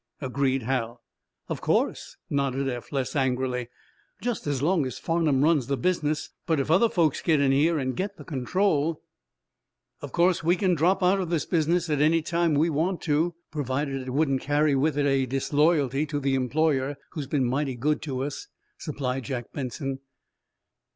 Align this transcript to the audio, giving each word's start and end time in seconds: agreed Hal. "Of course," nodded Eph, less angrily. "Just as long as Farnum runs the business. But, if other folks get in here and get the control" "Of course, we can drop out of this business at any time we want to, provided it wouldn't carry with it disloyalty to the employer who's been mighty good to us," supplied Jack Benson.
agreed 0.19 0.63
Hal. 0.63 0.99
"Of 1.47 1.61
course," 1.61 2.17
nodded 2.27 2.67
Eph, 2.67 2.91
less 2.91 3.15
angrily. 3.15 3.69
"Just 4.19 4.47
as 4.47 4.63
long 4.63 4.83
as 4.87 4.97
Farnum 4.97 5.43
runs 5.43 5.67
the 5.67 5.77
business. 5.77 6.31
But, 6.47 6.59
if 6.59 6.71
other 6.71 6.89
folks 6.89 7.21
get 7.21 7.39
in 7.39 7.51
here 7.51 7.77
and 7.77 7.95
get 7.95 8.17
the 8.17 8.23
control" 8.23 9.03
"Of 10.01 10.11
course, 10.11 10.43
we 10.43 10.55
can 10.55 10.73
drop 10.73 11.03
out 11.03 11.19
of 11.19 11.29
this 11.29 11.45
business 11.45 11.87
at 11.87 12.01
any 12.01 12.23
time 12.23 12.55
we 12.55 12.67
want 12.67 12.99
to, 13.03 13.35
provided 13.51 14.01
it 14.01 14.09
wouldn't 14.09 14.41
carry 14.41 14.73
with 14.73 14.97
it 14.97 15.29
disloyalty 15.29 16.07
to 16.07 16.19
the 16.19 16.33
employer 16.33 16.97
who's 17.11 17.27
been 17.27 17.45
mighty 17.45 17.75
good 17.75 18.01
to 18.01 18.23
us," 18.23 18.47
supplied 18.79 19.25
Jack 19.25 19.53
Benson. 19.53 19.99